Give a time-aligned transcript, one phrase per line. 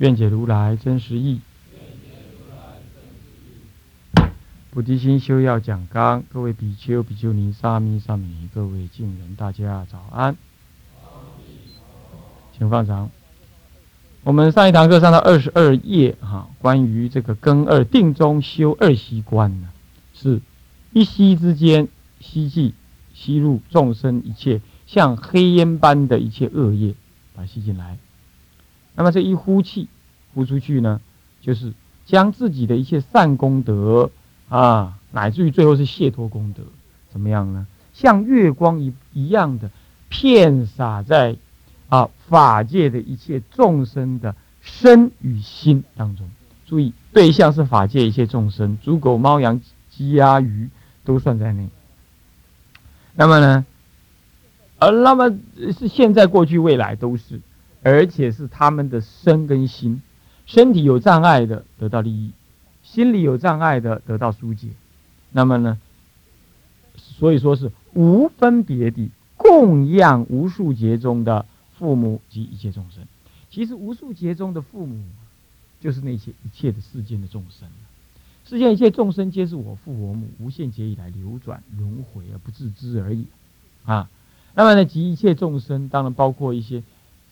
[0.00, 1.42] 愿解如来真实义。
[4.70, 10.38] 菩提心修要讲纲，各位比丘、比丘尼、沙弥、沙弥尼，各位敬人，大家早安。
[12.56, 13.10] 请放长。
[14.22, 19.68] 我们上一堂课上到二十二页，哈，关于这个根二定中修二息观呢，
[20.14, 20.40] 是
[20.94, 21.88] 一息之间
[22.20, 22.72] 吸气
[23.12, 26.94] 吸入众生一切像黑烟般的一切恶业，
[27.34, 27.98] 把它吸进来。
[29.00, 29.88] 那么这一呼气，
[30.34, 31.00] 呼出去呢，
[31.40, 31.72] 就是
[32.04, 34.10] 将自己的一切善功德
[34.50, 36.62] 啊，乃至于最后是解脱功德，
[37.10, 37.66] 怎么样呢？
[37.94, 39.70] 像月光一一样的
[40.10, 41.36] 遍洒在
[41.88, 46.28] 啊法界的一切众生的身与心当中。
[46.66, 50.68] 注意，对象是法界一切众生，猪狗猫羊鸡鸭鱼
[51.06, 51.70] 都算在内。
[53.14, 53.64] 那么呢，
[54.78, 55.30] 呃，那么
[55.78, 57.40] 是现在、过去、未来都是。
[57.82, 60.02] 而且是他们的身跟心，
[60.44, 62.32] 身体有障碍的得到利益，
[62.82, 64.68] 心里有障碍的得到疏解。
[65.32, 65.80] 那么呢，
[66.94, 71.46] 所以说是无分别的供养无数劫中的
[71.78, 73.02] 父母及一切众生。
[73.50, 75.02] 其实无数劫中的父母，
[75.80, 77.66] 就是那些一切的世间的众生。
[78.44, 83.24] 世间一切众生皆是我父我母，无限劫以来流转轮回而不自知而已。
[83.86, 84.10] 啊，
[84.54, 86.82] 那么呢，及一切众生，当然包括一些。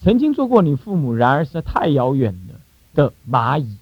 [0.00, 2.54] 曾经做过你父母，然而是太遥远的
[2.94, 3.76] 的蚂蚁，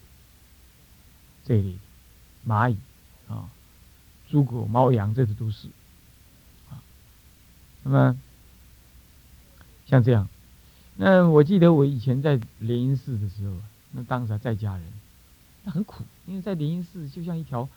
[1.44, 1.78] 这里
[2.46, 2.78] 蚂蚁
[3.28, 3.50] 啊，
[4.30, 5.68] 猪狗猫羊，这些都是
[6.70, 6.80] 啊。
[7.82, 8.18] 那么
[9.86, 10.28] 像这样，
[10.96, 13.54] 那我记得我以前在莲因寺的时候，
[13.92, 14.84] 那当时还在家人，
[15.64, 17.68] 那很苦，因为在莲因寺就像一条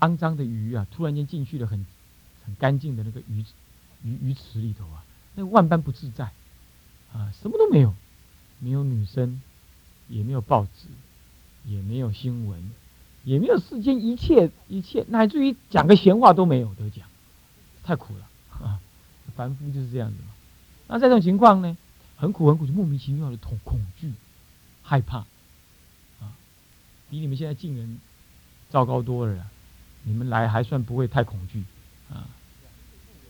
[0.00, 1.86] 肮脏的鱼啊，突然间进去了很
[2.44, 3.44] 很干净的那个鱼
[4.04, 5.02] 鱼鱼池里头啊，
[5.34, 6.30] 那万般不自在。
[7.12, 7.94] 啊，什么都没有，
[8.58, 9.40] 没有女生，
[10.08, 10.86] 也没有报纸，
[11.64, 12.70] 也没有新闻，
[13.24, 17.06] 也没有世间一切一切，乃至于讲个闲话都没有得讲，
[17.82, 18.28] 太苦了
[18.66, 18.80] 啊！
[19.36, 20.28] 凡夫就是这样子嘛。
[20.86, 21.76] 那这种情况呢，
[22.16, 24.12] 很苦很苦，就莫名其妙的恐恐惧、
[24.82, 25.18] 害怕
[26.20, 26.32] 啊，
[27.08, 27.98] 比你们现在进人
[28.70, 29.46] 糟糕多了。
[30.04, 31.64] 你们来还算不会太恐惧
[32.10, 32.26] 啊。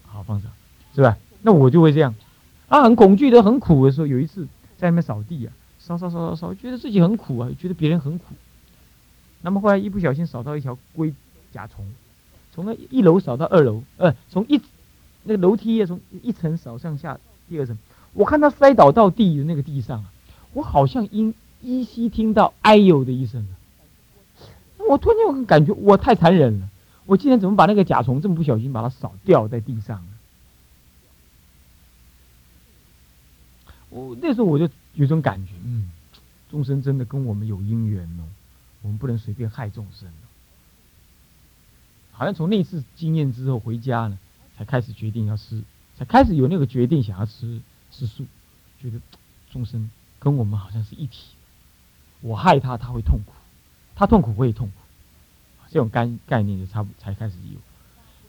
[0.05, 0.49] 好，放手，
[0.95, 1.19] 是吧？
[1.43, 2.15] 那我就会这样。
[2.69, 4.47] 啊，很恐惧的，很苦的时候，有一次
[4.77, 8.35] 在那边扫地啊，扫扫扫扫扫，觉得自己很苦啊，觉得别人很苦。
[9.41, 11.15] 那么后来一不小心扫到一条龟
[11.53, 11.85] 甲虫，
[12.53, 14.61] 从那一楼扫到二楼，呃，从一
[15.25, 17.19] 那个楼梯也，从一层扫上下
[17.49, 17.79] 第二层，
[18.13, 20.13] 我看他摔倒到地的那个地上啊，
[20.53, 23.47] 我好像因依稀听到哎呦的一声
[24.89, 26.69] 我突然间感觉我太残忍了，
[27.07, 30.05] 我今天怎么把那个甲虫这么不小心把它扫掉在地上？
[33.91, 35.91] 我那时候我就有种感觉，嗯，
[36.51, 38.25] 众生真的跟我们有因缘哦，
[38.83, 40.09] 我们不能随便害众生。
[42.13, 44.19] 好像从那次经验之后回家呢，
[44.57, 45.63] 才开始决定要吃，
[45.97, 47.61] 才开始有那个决定想要吃
[47.93, 48.27] 吃素，
[48.81, 49.01] 觉得
[49.53, 49.89] 众生
[50.19, 51.29] 跟我们好像是一体，
[52.21, 53.33] 我害他他会痛苦，
[53.95, 54.73] 他痛苦我也痛苦，
[55.71, 57.61] 这种概概念就差不才开始有。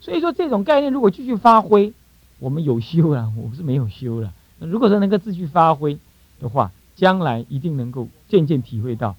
[0.00, 1.92] 所以说这种概念如果继续发挥，
[2.38, 4.32] 我们有修了，我不是没有修了。
[4.66, 5.98] 如果说能够继续发挥
[6.38, 9.16] 的话，将来一定能够渐渐体会到，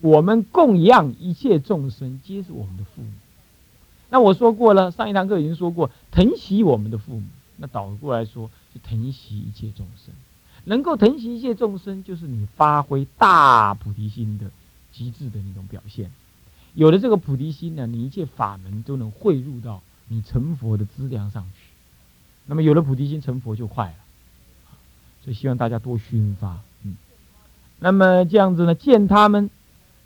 [0.00, 3.10] 我们供养一切众生皆是我们的父母。
[4.08, 7.22] 那我说过了，上一堂课已经说过，疼惜我们的父母。
[7.58, 10.14] 那倒过来说，就疼惜一切众生。
[10.64, 14.50] 能够疼惜一切众生，就是你发挥大菩提心的
[14.92, 16.10] 极致的那种表现。
[16.74, 21.70] 有了这个菩提心呢，你一切法门都能汇入到你成佛的资粮上去。
[22.46, 23.94] 那么有了菩提心，成佛就快了。
[25.22, 26.96] 所以希望大家多熏发，嗯，
[27.78, 29.50] 那么这样子呢，见他们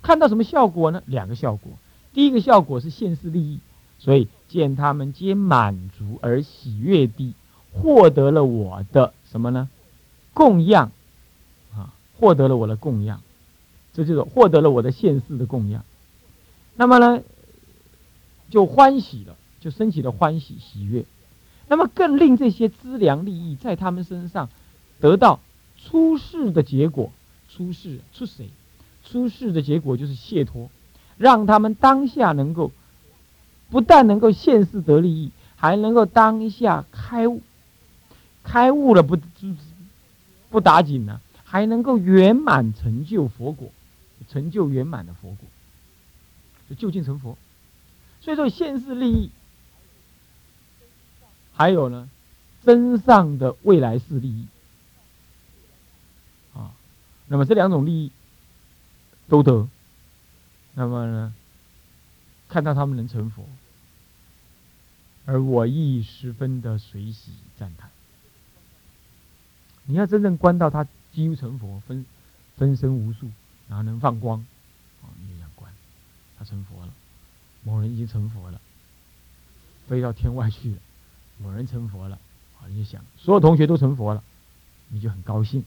[0.02, 1.04] 看到什么效果呢？
[1.06, 1.70] 两个效果，
[2.12, 3.60] 第一个效果是现世利益，
[4.00, 7.32] 所以见他们皆满足而喜悦地
[7.72, 9.68] 获得了我的什么呢？
[10.32, 10.90] 供养，
[11.72, 13.20] 啊，获得了我的供养，
[13.92, 15.84] 这就是获得了我的现世的供养。
[16.74, 17.22] 那么呢，
[18.50, 21.04] 就欢喜了，就升起了欢喜喜悦。
[21.68, 24.48] 那么更令这些资粮利益在他们身上。
[25.04, 25.38] 得到
[25.84, 27.12] 出世的结果，
[27.50, 28.48] 出世出谁？
[29.04, 30.70] 出世的结果就是解脱，
[31.18, 32.72] 让他们当下能够
[33.68, 37.42] 不但能够现世得利益，还能够当下开悟。
[38.44, 39.18] 开悟了不
[40.48, 43.70] 不打紧呢，还能够圆满成就佛果，
[44.30, 45.46] 成就圆满的佛果，
[46.70, 47.36] 就就近成佛。
[48.22, 49.30] 所以说现世利益，
[51.52, 52.08] 还有呢，
[52.64, 54.46] 真上的未来世利益。
[57.26, 58.12] 那么这两种利益
[59.28, 59.68] 都得，
[60.74, 61.34] 那么呢，
[62.48, 63.48] 看到他们能成佛，
[65.24, 67.90] 而我亦十分的随喜赞叹。
[69.86, 72.04] 你要真正观到他几乎成佛，分
[72.56, 73.30] 分身无数，
[73.68, 74.38] 然后能放光，
[75.02, 75.72] 啊，你就想观，
[76.38, 76.92] 他成佛了，
[77.62, 78.60] 某人已经成佛了，
[79.88, 80.78] 飞到天外去了，
[81.38, 82.18] 某人成佛了，
[82.60, 84.22] 啊，你就想所有同学都成佛了，
[84.88, 85.64] 你就很高兴，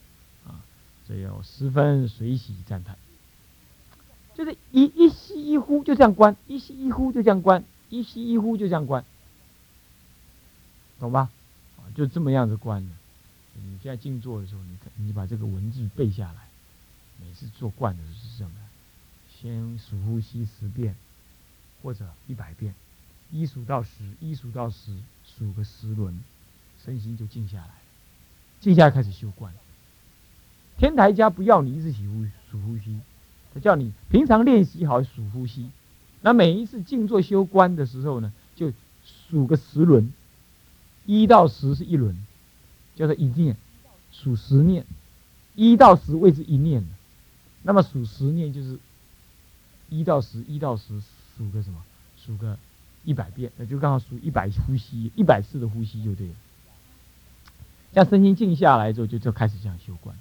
[1.08, 2.98] 所以我十分随喜赞叹，
[4.36, 9.06] 就是一一吸一呼就这样观，一吸一呼就这样观，一吸一呼就这样观，
[11.00, 11.30] 懂吧？
[11.78, 12.94] 啊，就这么样子观的。
[13.56, 16.48] 你现在静坐的时候，你你把这个文字背下来。
[17.20, 18.52] 每次做惯的是什么？
[19.34, 20.96] 先数呼吸十遍，
[21.82, 22.76] 或者一百遍，
[23.32, 23.90] 一数到十，
[24.20, 24.96] 一数到十，
[25.26, 26.20] 数个十轮，
[26.84, 27.74] 身心就静下来了。
[28.60, 29.54] 静下来开始修观。
[30.78, 33.00] 天台家不要你一直数呼数呼吸，
[33.54, 35.70] 他叫你平常练习好数呼吸。
[36.22, 38.72] 那每一次静坐修观的时候呢，就
[39.30, 40.14] 数个十轮，
[41.06, 42.16] 一到十是一轮。
[42.96, 43.56] 叫做一念，
[44.12, 44.84] 数十念，
[45.54, 46.84] 一到十谓之一念
[47.62, 48.80] 那么数十念就是
[49.88, 51.00] 一到十，一到十
[51.38, 51.84] 数个什么？
[52.18, 52.58] 数个
[53.04, 56.34] 一百遍，那就刚好数一百呼吸，一百次的呼吸就对了。
[57.94, 60.18] 这样身心静下来之后，就就开始这样修观，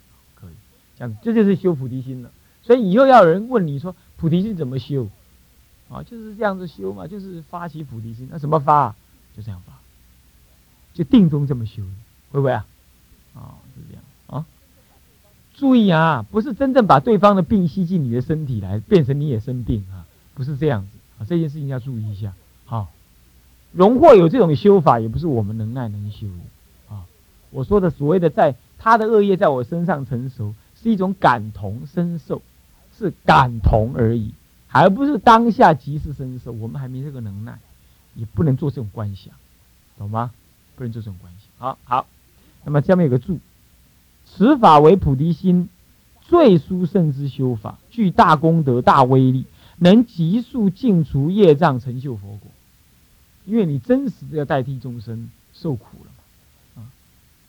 [0.99, 2.31] 这样这就是修菩提心了。
[2.63, 5.09] 所以以后要有人问你说菩提心怎么修？
[5.89, 8.29] 啊，就是这样子修嘛，就是发起菩提心。
[8.31, 8.95] 那怎么发？
[9.37, 9.73] 就这样发，
[10.95, 11.83] 就定中这么修。
[12.33, 12.67] 会不会啊？
[13.35, 14.45] 啊，是这样啊。
[15.55, 20.05] 注意啊，不是真正把对方的病吸进你的身体来，变成你也生病啊，
[20.35, 20.89] 不是这样子
[21.19, 21.27] 啊。
[21.29, 22.33] 这件事情要注意一下。
[22.65, 22.89] 好，
[23.73, 27.07] 荣获有这种修法，也不是我们能耐能修的啊。
[27.51, 30.53] 我说的所谓的在他的恶业在我身上成熟，
[30.87, 32.43] 是一种感同身受，
[32.97, 34.33] 是感同而已，
[34.69, 36.53] 还不是当下即时身受。
[36.53, 37.59] 我们还没这个能耐，
[38.15, 39.35] 也不能做这种观想，
[39.99, 40.31] 懂吗？
[40.77, 41.49] 不能做这种观想。
[41.59, 42.07] 好好。
[42.65, 43.41] 那么下面有个注，
[44.27, 45.69] 此法为菩提心
[46.21, 49.45] 最殊胜之修法，具大功德、大威力，
[49.79, 52.49] 能急速尽除业障，成就佛果。
[53.45, 56.13] 因为你真实的要代替众生受苦了
[56.77, 56.87] 嘛，啊，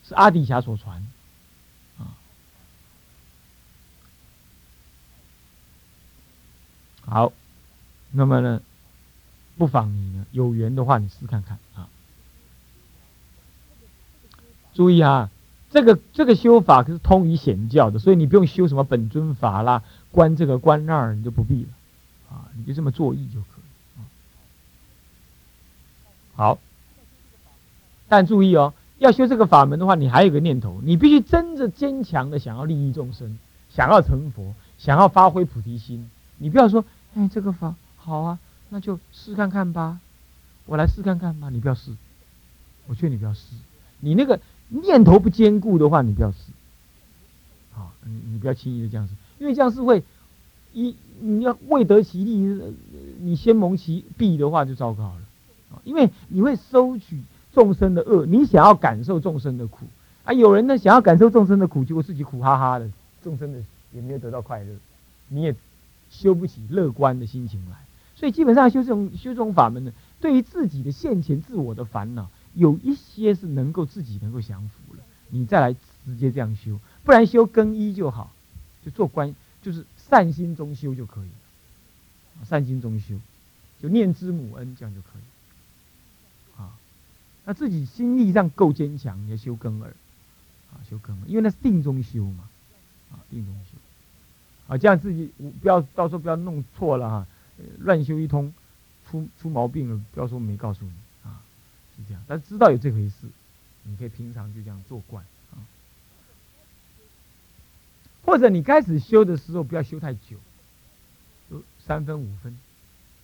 [0.07, 1.05] 是阿底峡所传，
[7.09, 7.31] 好，
[8.11, 8.61] 那么呢，
[9.57, 11.87] 不妨你呢有缘的话，你试看看啊。
[14.73, 15.31] 注意啊，
[15.71, 21.69] 这个这个修法可是通于显教的，所以你不用修什么本尊法啦，观这个观那儿，你就不必了，
[22.29, 24.01] 啊，你就这么做意就可以。
[26.35, 26.59] 好，
[28.09, 36.11] 但注意哦，要修这个法门的话，你还有个念头，你必须真的坚强的想要利益众生，想要成佛，想要发挥菩提心。
[36.39, 36.85] 你不要说，
[37.17, 39.99] 哎，这个法好啊，那就试看看吧，
[40.65, 41.49] 我来试看看吧。
[41.49, 41.91] 你不要试，
[42.87, 43.41] 我劝你不要试，
[43.99, 44.39] 你那个。
[44.69, 46.39] 念头不坚固的话，你不要试。
[47.71, 50.03] 好，你你不要轻易的这样试，因为这样是会
[50.73, 52.75] 一你要未得其利，
[53.21, 55.79] 你先蒙其弊的话就糟糕了。
[55.85, 57.21] 因为你会收取
[57.53, 59.85] 众生的恶，你想要感受众生的苦
[60.25, 60.33] 啊。
[60.33, 62.91] 有人呢想要感受众生的苦，结果自己苦哈哈的，
[63.23, 63.59] 众生的
[63.93, 64.75] 也没有得到快乐，
[65.29, 65.55] 你也
[66.09, 67.77] 修不起乐观的心情来。
[68.15, 72.29] 所以基本上修这种修这种法门呢，对于自己的现前自我的烦恼。
[72.53, 78.33] 有一些是能够自己能够降服了，你再来直接这样修，不然修更一就好，
[78.83, 83.13] 就做观，就是善心中修就可以了，善心中修，
[83.79, 86.73] 就念知母恩这样就可以，啊，
[87.45, 89.89] 那自己心力上够坚强，你要修更二，
[90.71, 92.49] 啊，修更二，因为那是定中修嘛，
[93.11, 93.55] 啊，定中，
[94.67, 95.31] 啊，这样自己
[95.61, 97.27] 不要到时候不要弄错了哈，
[97.79, 98.53] 乱修一通，
[99.09, 100.91] 出出毛病了，不要说没告诉你
[101.23, 101.41] 啊。
[101.95, 103.27] 是这样，但知道有这回事，
[103.83, 105.57] 你可以平常就这样做惯啊。
[108.23, 110.37] 或者你开始修的时候，不要修太久，
[111.49, 112.59] 就三分五分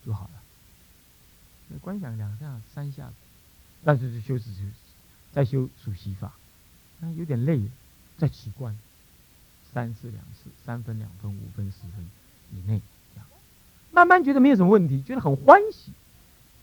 [0.05, 1.77] 就好了。
[1.81, 3.11] 观想两下三下，
[3.83, 4.61] 但是修止修，
[5.31, 6.33] 再修数息法，
[6.99, 7.61] 那有点累，
[8.17, 8.77] 再习惯，
[9.73, 12.05] 三次两次，三分两分五分十分，
[12.51, 12.79] 以内，
[13.13, 13.27] 这样，
[13.91, 15.91] 慢慢觉得没有什么问题，觉得很欢喜，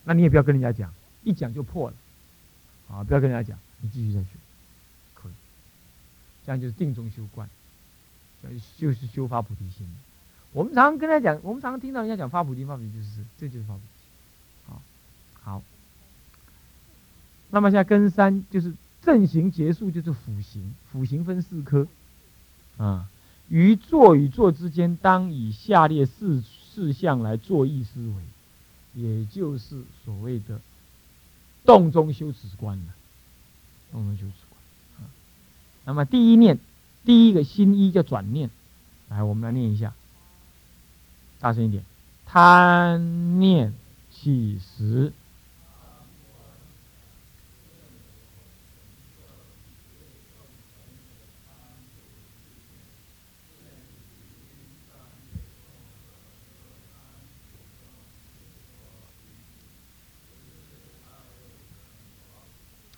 [0.04, 0.92] 那你也不要跟人家讲，
[1.24, 1.96] 一讲就破了，
[2.88, 4.28] 啊，不要跟人家讲，你继续再学，
[5.14, 5.32] 可以，
[6.46, 7.48] 这样就是定中修观，
[8.78, 9.86] 就是修发菩提心。
[10.52, 14.82] 我们常常跟他讲，我们常常听到人家讲发菩提，发菩提就是，这就是发菩提，好，
[15.42, 15.62] 好。
[17.50, 21.86] 那么现在根三就是正行结束，就是辅行，辅行分四科，
[22.84, 23.08] 啊。
[23.48, 30.60] 于坐与坐之间，当以下列四事项来做意思维，也就是所谓的
[31.64, 32.94] 洞中修止观了。
[33.90, 34.60] 动中修止观
[35.00, 35.10] 啊。
[35.84, 36.60] 那么第一念，
[37.04, 38.50] 第一个心一叫转念，
[39.08, 39.92] 来，我们来念一下，
[41.40, 41.84] 大声一点，
[42.26, 43.74] 贪念
[44.12, 45.12] 起时。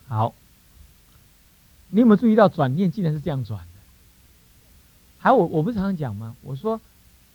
[0.08, 0.34] 好，
[1.94, 3.66] 你有没有注意到转念竟然是这样转的？
[5.18, 6.34] 还有我我不是常常讲吗？
[6.40, 6.80] 我说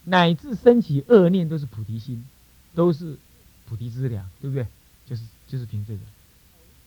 [0.03, 2.25] 乃至升起恶念都是菩提心，
[2.73, 3.17] 都是
[3.69, 4.65] 菩提之粮，对不对？
[5.05, 5.99] 就是就是凭这个，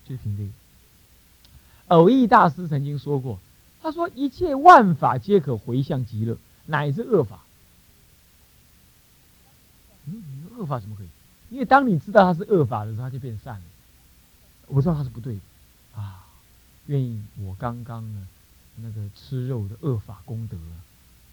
[0.04, 0.50] 就是凭这个。
[1.94, 3.38] 偶益大师曾经说过，
[3.80, 6.36] 他说一切万法皆可回向极乐，
[6.66, 7.44] 乃至恶法。
[10.06, 10.22] 嗯，
[10.58, 11.08] 恶法怎么可以？
[11.50, 13.62] 因为当你知道它是恶法的时候，它就变善了。
[14.66, 15.40] 我知道它是不对的。
[16.90, 18.26] 愿意我刚刚呢，
[18.74, 20.56] 那个吃肉的恶法功德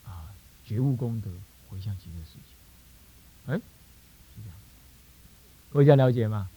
[0.05, 0.29] 啊，
[0.63, 1.31] 觉悟功德
[1.67, 4.55] 回向极乐世界，哎，是这样，
[5.71, 6.47] 各位家了解吗？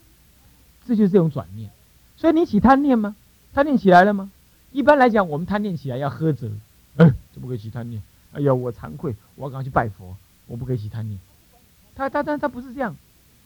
[0.87, 1.71] 这就是这种转念，
[2.19, 3.16] 所以你起贪念吗？
[3.54, 4.30] 贪念起来了吗？
[4.71, 6.50] 一般来讲，我们贪念起来要喝责，
[6.99, 8.02] 哎，怎么可以起贪念？
[8.33, 10.14] 哎呀，我惭愧，我要赶快去拜佛，
[10.47, 11.19] 我不可以起贪念。
[11.95, 12.95] 他他他他不是这样，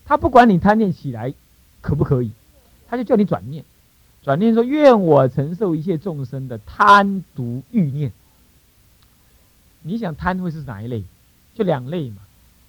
[0.05, 1.33] 他不管你贪念起来
[1.81, 2.33] 可不可以，
[2.89, 3.65] 他就叫你转念。
[4.25, 8.11] 转念说：“愿我承受一切众生的贪毒欲念。”
[9.87, 11.05] 你想贪会是哪一类？
[11.55, 12.23] 就两类嘛，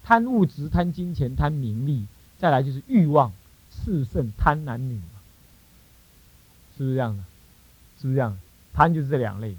[0.04, 2.04] 贪物质、贪金钱、贪名利，
[2.38, 3.32] 再来就是欲望
[3.72, 5.20] 炽盛，贪男女嘛，
[6.76, 7.24] 是不是这样的？
[7.98, 8.38] 是不是这样？
[8.74, 9.56] 贪就是这两类，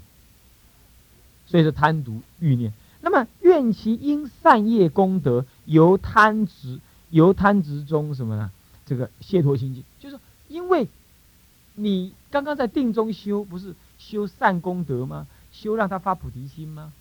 [1.48, 2.72] 所以说贪毒欲念。
[3.00, 6.78] 那么愿其因善业功德，由贪执
[7.10, 8.52] 由贪执中什么呢？
[8.86, 10.88] 这个解脱心境，就是因为。
[11.78, 15.28] 你刚刚在定中修，不是修善功德吗？
[15.52, 16.92] 修让他发菩提心吗？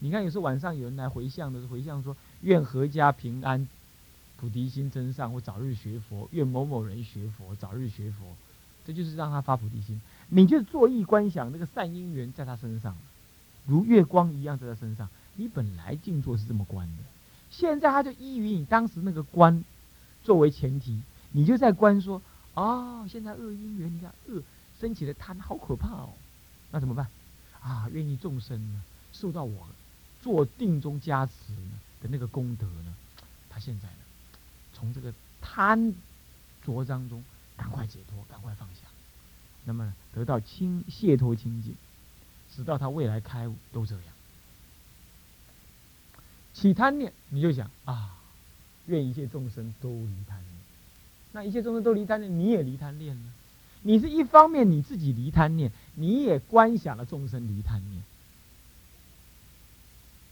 [0.00, 3.66] 你看，有时候晚上有人来回向的，是回向说愿阖家平安，
[4.36, 8.26] 菩提心增上，或早日学佛；愿某某人学佛，早日学佛。
[8.84, 9.98] 这就是让他发菩提心。
[10.28, 12.94] 你就坐意观想那个善因缘在他身上，
[13.64, 15.08] 如月光一样在他身上。
[15.36, 17.02] 你本来静坐是这么观的，
[17.50, 19.64] 现在他就依于你当时那个观
[20.22, 21.00] 作为前提，
[21.32, 22.20] 你就在观说。
[22.54, 24.42] 哦，现在恶因缘，你看恶
[24.80, 26.14] 升起的贪，好可怕哦。
[26.70, 27.08] 那怎么办？
[27.60, 28.82] 啊，愿意众生呢，
[29.12, 29.66] 受到我
[30.20, 32.94] 做定中加持呢的那个功德呢，
[33.48, 34.04] 他现在呢，
[34.72, 35.94] 从这个贪
[36.64, 37.24] 着当中
[37.56, 38.82] 赶快解脱，赶快放下，
[39.64, 41.74] 那么得到清解脱清净，
[42.54, 44.04] 直到他未来开悟都这样。
[46.52, 48.16] 起贪念，你就想啊，
[48.86, 50.53] 愿一切众生都离贪念。
[51.34, 53.22] 那一切众生都离贪念，你也离贪念了？
[53.82, 58.02] 你是一方面你自己离贪念，你也观想了众生离贪念，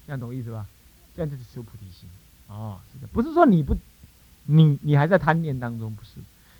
[0.06, 0.64] 这样懂意思吧？
[1.16, 2.08] 这样就是修菩提心
[2.46, 3.76] 哦，是的，不是说你不，
[4.46, 6.12] 你你还在贪念当中，不是，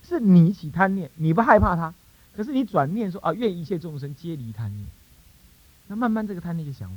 [0.03, 1.95] 是你起贪念，你不害怕他，
[2.37, 4.85] 可是你转念说啊，愿一切众生皆离贪念，
[5.87, 6.97] 那慢慢这个贪念就降服。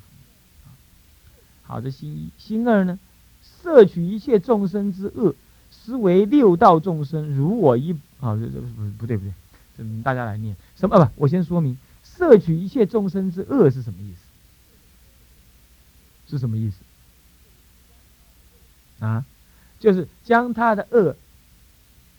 [1.61, 2.99] 好的，心一，心二呢，
[3.61, 5.35] 摄取一切众生之恶。
[5.75, 9.33] 思为六道众生如我一啊，这这不不对不对，
[9.77, 11.11] 这大家来念什么啊？
[11.15, 14.19] 不，我先说明，摄取一切众生之恶是什么意思？
[16.27, 16.77] 是什么意思？
[19.05, 19.25] 啊，
[19.79, 21.15] 就是将他的恶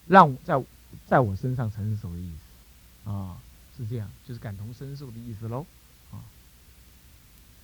[0.06, 0.62] 让在
[1.06, 3.38] 在我身上承受的意思啊，
[3.76, 5.66] 是这样，就是感同身受的意思喽
[6.12, 6.20] 啊。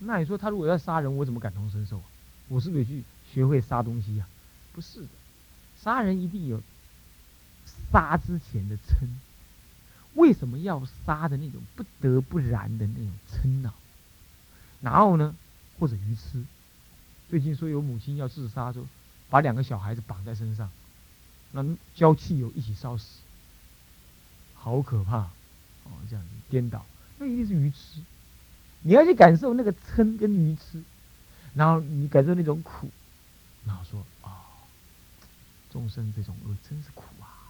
[0.01, 2.05] 那你说他如果要杀人，我怎么感同身受啊？
[2.49, 4.27] 我是不是去学会杀东西呀？
[4.73, 5.09] 不是的。
[5.83, 6.63] 杀人一定有
[7.91, 9.09] 杀之前的嗔，
[10.15, 13.75] 为什么要杀的那种不得不然的那种嗔呢？
[14.81, 15.35] 然后呢，
[15.79, 16.45] 或者愚痴？
[17.29, 18.87] 最近说有母亲要自杀，说
[19.31, 20.71] 把两个小孩子绑在身上，
[21.51, 23.21] 那浇汽油一起烧死，
[24.55, 25.19] 好可怕！
[25.85, 26.85] 哦，这样子颠倒，
[27.19, 28.01] 那一定是愚痴。
[28.83, 30.83] 你要去感受那个嗔跟愚痴，
[31.55, 32.91] 然后你感受那种苦，
[33.65, 34.05] 然后说，
[35.73, 37.49] 众生这种恶真是苦啊！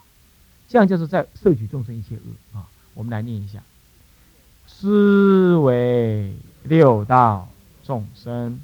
[0.68, 2.68] 这样就是在摄取众生一切恶啊。
[2.94, 3.60] 我们来念一下：
[4.66, 7.48] 思维六道
[7.82, 8.60] 众生。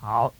[0.00, 0.34] 好，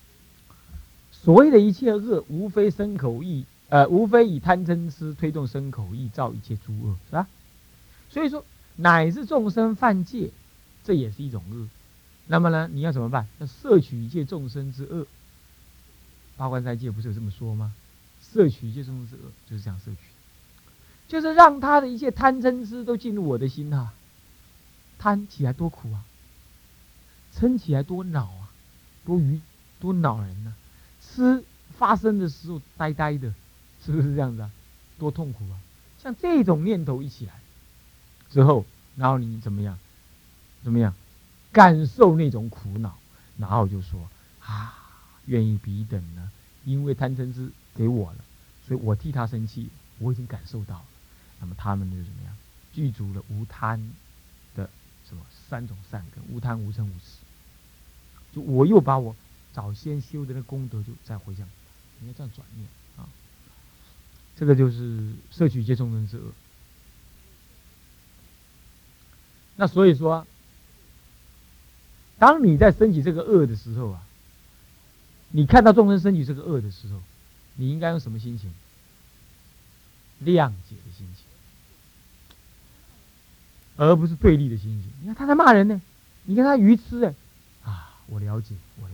[1.25, 7.27] 所谓的一切恶，无非身口意，呃，无非以贪嗔痴推动身口意造一切诸恶，是吧？
[8.11, 8.45] 所以说，
[8.77, 10.31] 乃至众生犯戒，
[10.85, 11.67] 这也是一种恶。
[12.27, 13.27] 那么呢，你要怎么办？
[13.39, 15.07] 要摄取一切众生之恶。
[16.37, 17.73] 八关斋戒不是有这么说吗？
[18.21, 19.97] 摄取一切众生之恶，就是这样摄取，
[21.09, 23.95] 就是让他的一切贪嗔痴都进入我的心哈。
[24.99, 26.05] 贪起来多苦啊，
[27.35, 28.53] 嗔起来多恼啊，
[29.07, 29.41] 多愚。
[29.81, 30.55] 多恼人呢！
[31.15, 31.45] 吃
[31.79, 33.33] 发生的时候呆呆的，
[33.85, 34.51] 是不是这样子啊？
[34.99, 35.59] 多痛苦啊！
[36.03, 37.35] 像这种念头一起来
[38.31, 38.65] 之后，
[38.97, 39.79] 然后你怎么样？
[40.63, 40.95] 怎么样？
[41.53, 42.99] 感受那种苦恼，
[43.39, 44.09] 然后就说
[44.41, 44.75] 啊，
[45.27, 46.31] 愿意彼等呢？
[46.65, 48.19] 因为贪嗔痴给我了，
[48.67, 49.69] 所以我替他生气，
[49.99, 50.85] 我已经感受到了。
[51.41, 52.37] 那么他们就怎么样？
[52.73, 53.93] 具足了无贪
[54.57, 54.69] 的
[55.09, 57.19] 什么三种善根：无贪、无嗔、无痴。
[58.35, 59.15] 就我又把我。
[59.55, 61.49] 早先修的那功德就再回向，
[62.03, 62.69] 应该这样转念
[62.99, 63.09] 啊。
[64.37, 66.33] 这个就是摄取一切众生之恶。
[69.57, 70.27] 那所以说，
[72.19, 74.03] 当你在升起这个恶的时候啊，
[75.31, 77.01] 你看到众生升起这个恶的时候，
[77.55, 78.53] 你应该用什么心情？
[80.23, 81.25] 谅解的心情，
[83.77, 84.91] 而不是对立的心情。
[85.01, 85.81] 你看他在骂人呢，
[86.25, 87.15] 你看他愚痴哎，
[87.63, 88.94] 啊，我了解，我了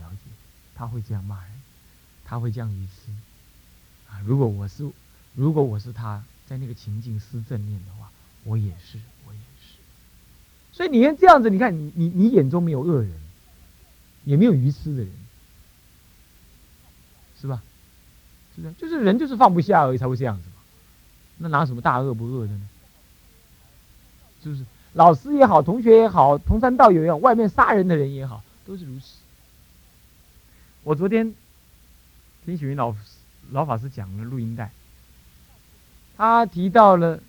[0.81, 1.51] 他会这样骂人，
[2.25, 3.11] 他会这样愚痴
[4.09, 4.17] 啊！
[4.25, 4.89] 如果我是，
[5.35, 8.09] 如果我是他在那个情境施正念的话，
[8.45, 9.77] 我也是，我也是。
[10.73, 13.11] 所以你看这样子，你看你你你眼中没有恶人，
[14.23, 15.11] 也没有愚痴的人，
[17.39, 17.61] 是吧？
[18.55, 18.73] 是不是？
[18.73, 20.55] 就是人就是放不下而已才会这样子嘛。
[21.37, 22.69] 那拿什么大恶不恶的呢？
[24.41, 24.65] 是不是？
[24.93, 29.20] 老师也好，同学也好，同山道友也好，外面杀人的人也好，都是如此。
[30.83, 31.35] 我昨天
[32.43, 32.95] 听许云老
[33.51, 34.71] 老法师讲的录音带，
[36.17, 37.17] 他提到了《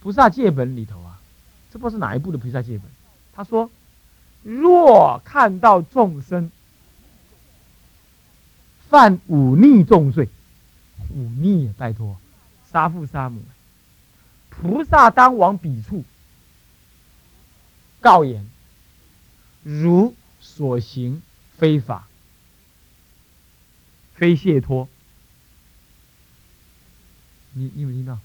[0.00, 1.18] 菩萨戒本》里头啊，
[1.72, 2.80] 这不是哪一部的《菩萨戒本》？
[3.34, 3.70] 他说
[4.44, 6.50] ：“若看到众生
[8.90, 10.28] 犯忤逆重罪，
[11.14, 12.18] 忤逆，拜托，
[12.70, 13.42] 杀父杀母，
[14.50, 16.04] 菩萨当往彼处
[18.02, 18.46] 告言：
[19.62, 21.22] 如所行
[21.56, 22.06] 非法。”
[24.22, 24.86] 非解脱，
[27.54, 28.16] 你你有没有听到？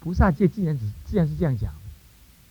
[0.00, 1.72] 菩萨戒既然只既然是这样讲，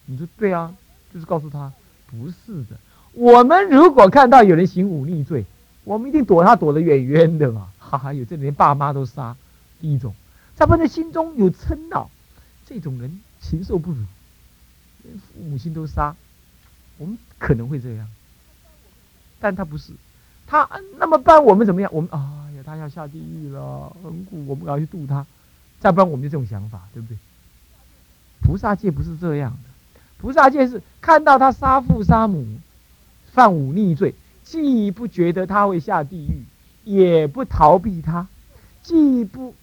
[0.07, 0.73] 你说对啊，
[1.13, 1.71] 就是告诉他
[2.07, 2.75] 不是的。
[3.13, 5.45] 我们如果看到有人行忤逆罪，
[5.83, 7.71] 我们一定躲他躲得远远的嘛。
[7.77, 9.38] 哈哈，有这连爸妈都杀，
[9.79, 10.15] 第一种，
[10.57, 12.09] 他们的心中有嗔恼，
[12.65, 14.03] 这种人禽兽不如，
[15.03, 16.15] 连父母亲都杀，
[16.97, 18.07] 我们可能会这样，
[19.39, 19.93] 但他不是。
[20.47, 21.91] 他那么办我们怎么样？
[21.93, 22.38] 我们啊，
[22.69, 25.25] 他要下地狱了，很苦，我们要去度他。
[25.79, 27.17] 再不然我们就这种想法，对不对？
[28.41, 32.45] 菩萨戒不是这样的，菩萨戒是看到他杀父杀母，
[33.32, 36.43] 犯忤逆罪，既不觉得他会下地狱，
[36.84, 38.27] 也不逃避他，
[38.84, 39.55] 既不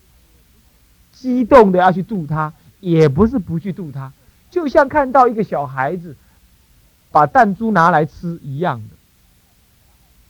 [1.13, 4.13] 激动的要去度他，也不是不去度他，
[4.51, 6.17] 就像看到一个小孩子
[7.11, 8.95] 把弹珠拿来吃一样的。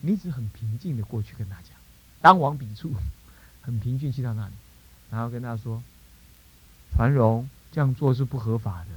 [0.01, 1.57] 你只很平静的过去跟他，
[2.21, 2.93] 当往彼处，
[3.63, 4.55] 很平静去到那里，
[5.11, 5.83] 然后跟他说
[6.95, 8.91] ：“传荣这样做是不合法的，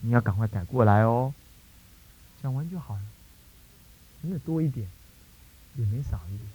[0.00, 1.32] 你要赶快改过来哦。”
[2.42, 3.00] 讲完就好了，
[4.20, 4.86] 没有多一点，
[5.76, 6.48] 也没少一点，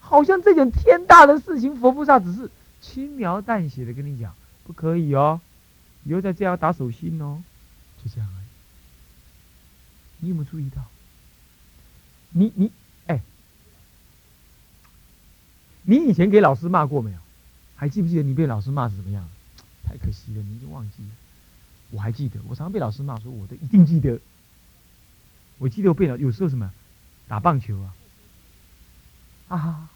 [0.00, 4.34] 好像这种天大的事情，佛菩萨只是轻描淡写的跟你讲，
[4.64, 5.40] 不可以哦，
[6.04, 7.42] 以后再这样打手心哦，
[8.02, 8.44] 就这样而已。
[10.20, 10.82] 你有没有注意到？
[12.30, 12.72] 你你
[13.06, 13.20] 哎，
[15.84, 17.18] 你以前给老师骂过没有？
[17.76, 19.28] 还记不记得你被老师骂是怎么样？
[19.84, 21.10] 太可惜了，你已经忘记了。
[21.90, 24.18] 我还记得，我常常被老师骂，说我都一定记得。
[25.58, 26.72] 我记得我被老有时候什么
[27.28, 27.94] 打棒球啊，
[29.48, 29.90] 啊，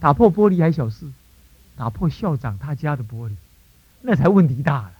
[0.00, 1.10] 打破玻璃还小事，
[1.76, 3.32] 打破校长他家的玻璃，
[4.00, 4.92] 那才问题大了。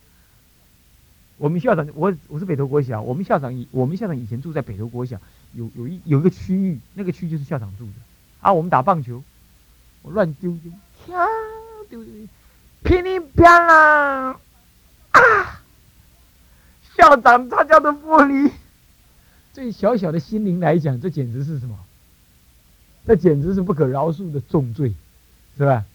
[1.37, 5.21] 我们校长，我我是北投国小，我们校长以我们校长以前住在北投国小，
[5.53, 7.93] 有有一有一个区域，那个区就是校长住的
[8.41, 8.53] 啊。
[8.53, 9.23] 我们打棒球，
[10.05, 10.71] 我乱丢丢，
[11.07, 11.27] 啪
[11.89, 12.13] 丢丢，
[12.83, 14.39] 噼里啪啦
[15.13, 15.63] 啊！
[16.95, 18.53] 校长他家的玻璃，
[19.55, 21.79] 对小小的心灵来讲，这简直是什么？
[23.07, 24.95] 这简直是不可饶恕的重罪，
[25.57, 25.87] 是吧？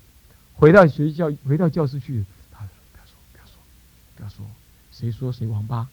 [0.55, 3.53] 回到学校，回到教室去，他说：“不要说，不要说，
[4.15, 4.45] 不要说，
[4.91, 5.87] 谁说谁王八？”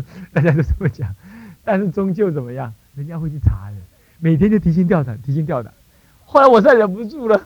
[0.34, 1.16] 大家都这么讲，
[1.64, 2.74] 但是终究怎么样？
[2.94, 3.76] 人家会去查的，
[4.18, 5.72] 每天就提心吊胆，提心吊胆。
[6.34, 7.40] 后来我再忍不住了，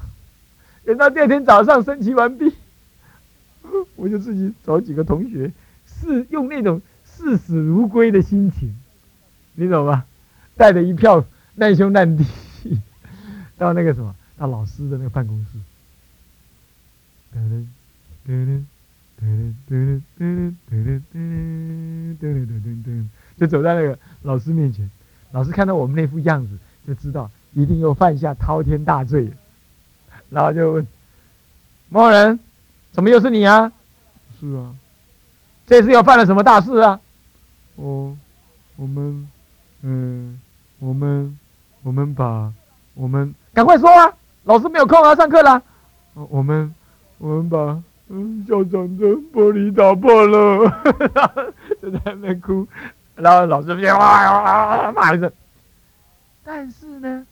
[0.82, 2.50] 等到第二天早上升旗完毕，
[3.96, 5.52] 我就自己找几个同学，
[5.84, 8.74] 是用那种视死如归的心情，
[9.56, 10.06] 你懂吗？
[10.56, 11.22] 带着一票
[11.56, 12.24] 难兄难弟。
[13.58, 15.58] 到那个什么，到老师的那个办公室，
[17.36, 17.66] 噔噔
[18.26, 18.64] 噔
[19.20, 20.96] 噔噔噔噔
[22.18, 23.04] 噔噔噔，
[23.36, 24.90] 就走在那个老师面前。
[25.32, 29.28] 老师看到我们那副样子，就知道一定又犯下滔天大罪。
[30.30, 30.86] 然后就问
[31.90, 32.38] ：“某人，
[32.92, 33.72] 怎么又是你啊
[34.38, 34.72] ？”“是啊，
[35.66, 37.00] 这次又犯了什么大事啊
[37.76, 38.16] ？”“哦，
[38.76, 39.28] 我们，
[39.82, 40.40] 嗯，
[40.78, 41.36] 我们，
[41.82, 42.52] 我们把，
[42.94, 44.12] 我们。”赶快说啊！
[44.44, 45.60] 老师没有空啊，上课了。
[46.14, 46.72] 我们
[47.18, 47.58] 我们把
[48.08, 50.70] 嗯校长的玻璃打破了，
[51.82, 52.66] 就在那边哭。
[53.16, 53.96] 然后老师哇
[54.42, 55.30] 哇骂一声。
[56.44, 57.26] 但是呢，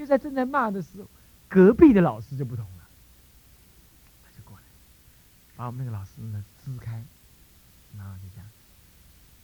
[0.00, 1.06] 就在正在骂的时候，
[1.46, 2.88] 隔壁的老师就不同了，
[4.24, 4.62] 他就过来，
[5.56, 7.04] 把我们那个老师呢支开，
[7.98, 8.42] 然后就讲：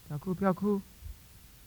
[0.09, 0.81] 不要哭，不要哭，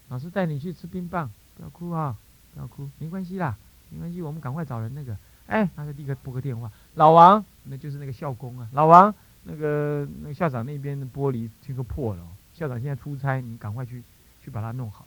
[0.07, 2.17] 老师带你去吃冰棒，不要哭啊，
[2.55, 3.55] 不要哭，没关系啦。
[3.91, 14.01] 没关系，我们赶快找人那个，哎，他就立刻拨个电话，老王，那就是那个校工啊，老王，那个那个校长那边的玻璃听说破了，校长现在出差，你赶快去
[14.43, 15.05] 去把它弄好。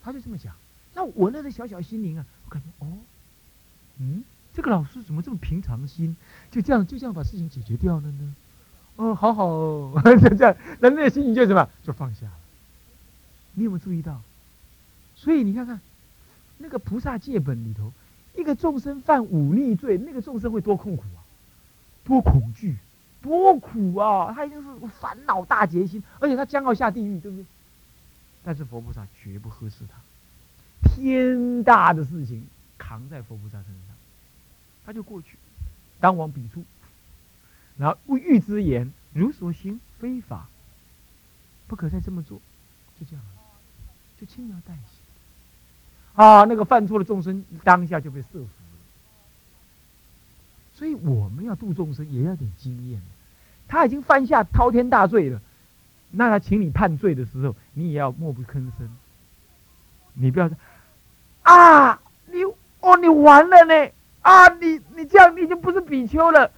[0.00, 0.54] 他就这么讲，
[0.94, 2.98] 那我那个小小心灵啊，感觉哦，
[3.98, 6.14] 嗯，这个老师怎么这么平常心，
[6.50, 8.34] 就这样就这样把事情解决掉了呢？
[8.96, 12.32] 哦，好好，哦，就这样，那那个心情就什么，就放下了。
[13.54, 14.20] 你有没有注意到？
[15.16, 15.80] 所以你看看
[16.58, 17.92] 那个菩萨戒本里头。
[18.36, 21.18] 一个众生犯忤逆罪，那个众生会多痛苦啊，
[22.04, 22.76] 多恐惧，
[23.20, 24.32] 多苦啊！
[24.32, 27.44] 他一定是烦恼大结心，而且他将要下地狱，对不对？
[28.44, 29.98] 但是佛菩萨绝不呵斥他，
[30.82, 32.46] 天大的事情
[32.78, 33.96] 扛在佛菩萨身上，
[34.84, 35.36] 他就过去，
[36.00, 36.64] 当往彼处，
[37.76, 40.48] 然后欲之言，如所行非法，
[41.66, 42.40] 不可再这么做，
[42.98, 43.24] 就这样，
[44.20, 44.82] 就轻描淡写。
[46.14, 48.48] 啊，那个犯错的众生当下就被设伏了。
[50.74, 53.00] 所以我们要度众生，也要点经验。
[53.68, 55.40] 他已经犯下滔天大罪了，
[56.10, 58.96] 那他请你判罪的时候，你也要默不吭声。
[60.14, 60.56] 你不要说
[61.42, 62.42] 啊，你
[62.80, 63.90] 哦，你完了呢
[64.22, 66.50] 啊，你你这样你已经不是比丘了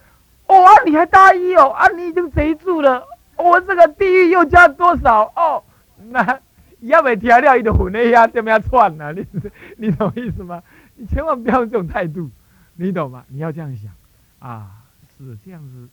[0.47, 3.05] 哦啊，你还大意哦啊，你已经贼住了，
[3.37, 5.63] 我这个地狱又加多少哦
[6.09, 6.39] 那。
[6.83, 9.13] 要不调料一的混那下怎么样串呢？
[9.13, 9.25] 你
[9.77, 10.61] 你懂意思吗？
[10.95, 12.29] 你千万不要用这种态度，
[12.75, 13.23] 你懂吗？
[13.29, 13.89] 你要这样想，
[14.39, 14.83] 啊，
[15.17, 15.87] 是这样子，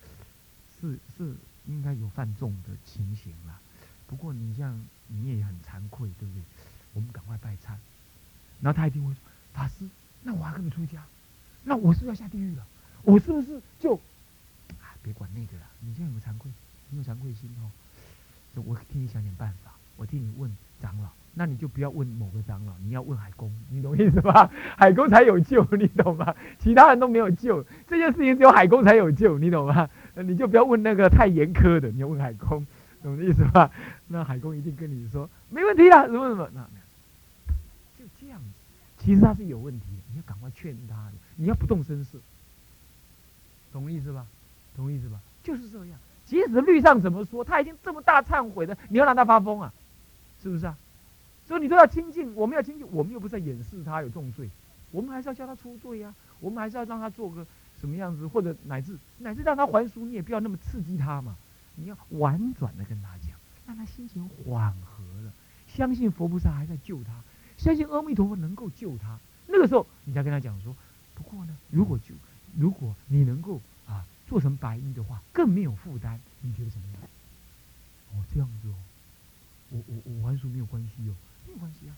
[0.80, 1.32] 是是
[1.66, 3.54] 应该有犯众的情形了。
[4.08, 6.42] 不过你像你也很惭愧，对不对？
[6.94, 7.76] 我们赶快拜忏。
[8.60, 9.18] 然后他一定会说
[9.52, 9.84] ：“法师，
[10.22, 11.02] 那我还跟你出家？
[11.64, 12.66] 那我是不是要下地狱了？
[13.02, 13.94] 我是不是就……
[14.80, 15.64] 啊，别管那个了。
[15.80, 16.50] 你现在有惭愧，
[16.90, 17.70] 你有惭愧心哦。
[18.66, 24.50] 我替你想点办法，我替你问。”长老，那你就不要问某个长老，你要问海公，你懂意思吧？
[24.78, 26.34] 海公才有救，你懂吗？
[26.58, 29.90] 其他人都没有救，这件事情只有海公才有救，你懂吗？
[30.14, 32.66] 你就不要问那个太严苛的，你要问海公，
[33.02, 33.70] 懂意思吧？
[34.08, 36.66] 那海公一定跟你说没问题啊，什么什么，那。
[39.00, 42.18] 其实他是有问题的，你要赶快劝他，你要不动声色，
[43.72, 44.26] 懂意思吧？
[44.76, 45.18] 懂意思吧？
[45.42, 45.98] 就是这样。
[46.26, 49.72] 即使律上怎么说，他已经这么大忏悔的，你要让他发疯啊？
[50.42, 50.76] 是不是啊？
[51.48, 54.48] 所以你都要亲近，我们要亲近，我们又不是在掩饰他有重罪，
[54.92, 57.44] 我们还是要叫他出罪呀，我们还是要让他做个
[57.80, 61.34] 什么样子，或者乃至乃至让他还俗，你也不要那么刺激他嘛，
[61.74, 63.36] 你要婉转的跟他讲，
[63.66, 65.32] 让他心情缓和了，
[65.66, 67.10] 相信佛菩萨还在救他，
[67.60, 70.74] 相信阿弥陀佛能够救他，那个时候你再跟他讲说，
[71.14, 72.14] 不过呢，如果救
[72.56, 77.02] 如果你能够啊做成白衣的话，更没有负担，你觉得怎么样？
[78.12, 78.74] 哦，这样子哦。
[79.68, 81.14] 我我我还俗没有关系哦，
[81.46, 81.94] 没有关系啊，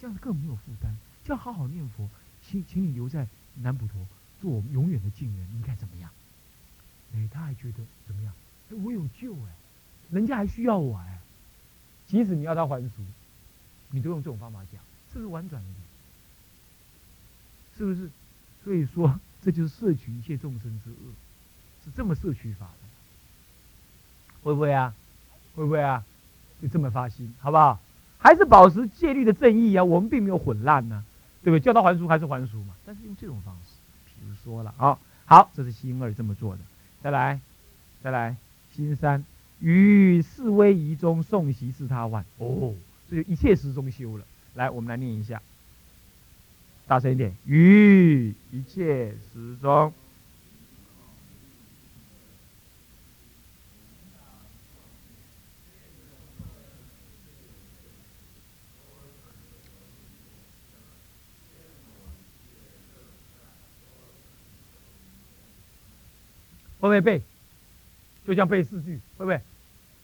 [0.00, 2.08] 这样子更没有负担，这样好好念佛，
[2.46, 4.06] 请请你留在南普陀
[4.40, 6.08] 做我们永远的近人，应该怎么样？
[7.14, 8.32] 哎，他还觉得怎么样？
[8.70, 9.52] 哎，我有救哎，
[10.10, 11.18] 人家还需要我哎。
[12.06, 13.02] 即使你要他还俗，
[13.90, 14.82] 你都用这种方法讲，
[15.12, 15.76] 是不是婉转一点？
[17.76, 18.10] 是不是？
[18.64, 21.12] 所以说，这就是摄取一切众生之恶，
[21.84, 22.88] 是这么摄取法的，
[24.42, 24.94] 会不会啊？
[25.56, 26.04] 会不会啊？
[26.60, 27.80] 就这么发心，好不好？
[28.18, 29.82] 还是保持戒律的正义啊？
[29.82, 31.04] 我们并没有混乱呢，
[31.42, 31.60] 对不对？
[31.60, 32.74] 叫他还俗还是还俗嘛？
[32.86, 33.72] 但是用这种方式，
[34.06, 34.96] 比如说了啊，
[35.26, 36.60] 好，这是心二这么做的。
[37.02, 37.40] 再来，
[38.00, 38.36] 再来，
[38.72, 39.24] 心三
[39.58, 42.74] 于四威仪中送习四他万哦，
[43.10, 44.24] 这就一切时中修了。
[44.54, 45.40] 来，我们来念一下，
[46.86, 49.92] 大声一点，于一切时中。
[66.80, 67.22] 会不会背？
[68.26, 69.40] 就像背四句，会不会？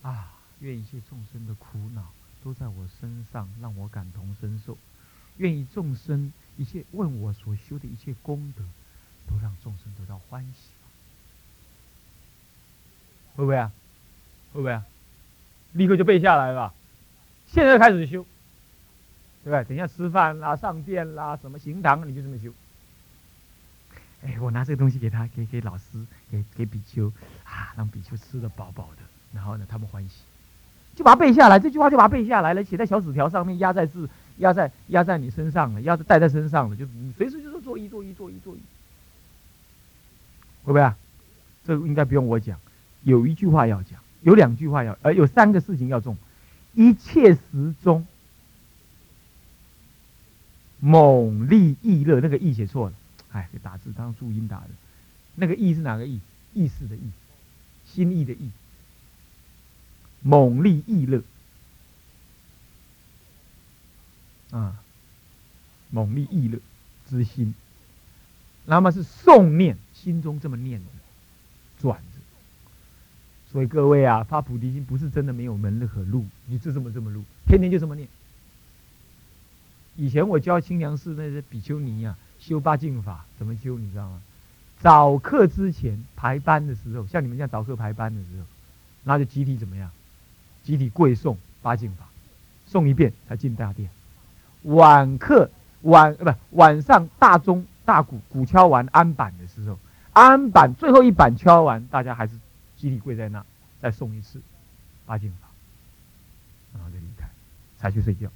[0.03, 4.75] 啊，愿一切众生的苦恼都在我身上，让我感同身受；
[5.37, 8.65] 愿意众生一切问我所修的一切功德，
[9.29, 10.71] 都让众生得到欢喜。
[13.37, 13.73] 会不会啊？
[14.53, 14.85] 会不会啊？
[15.73, 16.75] 立刻就背下来了。
[17.47, 18.25] 现在开始修，
[19.45, 19.65] 对不对？
[19.65, 22.53] 等一下吃饭啦、上殿啦、什么行堂，你就这么修。
[24.23, 27.13] 哎，我拿这个东西给他，给给老师，给给比丘，
[27.45, 30.23] 啊，让比丘吃的饱饱的，然后呢，他们欢喜，
[30.99, 36.85] 就把它背下来，这句话就把它背下来了，写在小纸条上面，压在字，压在压在你身上了，压在带在身上了，就
[37.17, 38.59] 随时就是做一做一做一做一，
[40.65, 40.97] 会不会啊？
[41.65, 42.59] 这应该不用我讲，
[43.05, 46.17] 有一句话要讲，有两句话要，呃，有三个事情要重，
[46.75, 47.41] 一切时
[47.85, 48.05] 中，
[50.81, 52.95] 猛力易乐，那个易写错了。
[53.31, 54.71] 哎，打字当注音打的，
[55.37, 56.19] 那个意是哪个意？
[56.55, 57.03] 意识的意，
[57.87, 58.51] 心意的意。
[60.23, 61.23] 猛力易乐
[64.51, 64.81] 啊，
[65.91, 66.59] 猛力易乐
[67.09, 67.55] 之心，
[68.65, 70.87] 那么是诵念，心中这么念的，
[71.81, 72.21] 转着。
[73.53, 78.09] 所以各位啊，发菩提心不是真的没有门可入，你就这么这么入，天天就这么念。
[79.97, 82.19] 以前我教清凉寺那些比丘尼啊。
[82.41, 83.77] 修八敬法怎么修？
[83.79, 84.23] 你知道吗？
[84.79, 88.45] 早课之前排班的时候，像你们这样早课排班的时候，
[89.03, 89.91] 那就集体怎么样？
[90.69, 92.07] 集体跪诵八敬法，
[92.71, 93.89] 诵一遍才进大殿。
[94.65, 95.51] 晚课
[95.81, 99.79] 晚呃不晚上大钟大鼓鼓敲完安板的时候，
[100.13, 102.35] 安板最后一板敲完，大家还是
[102.77, 103.43] 集体跪在那，
[103.81, 104.43] 再诵一次
[105.07, 105.49] 八敬法，
[106.75, 107.27] 然后就离开，
[107.79, 108.29] 才去睡觉。